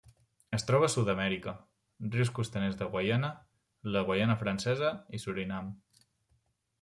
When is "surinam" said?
5.25-5.69